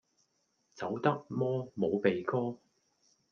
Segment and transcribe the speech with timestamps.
[0.73, 2.57] 走得摩冇鼻哥